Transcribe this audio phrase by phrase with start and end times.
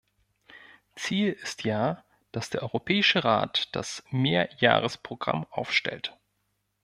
[0.95, 6.17] Ziel ist ja, dass der Europäische Rat das Mehrjahresprogramm aufstellt.